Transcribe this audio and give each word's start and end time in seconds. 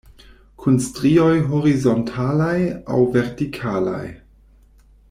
Kun 0.61 0.79
strioj 0.85 1.35
horizontalaj 1.51 2.57
aŭ 2.97 3.05
vertikalaj? 3.19 4.05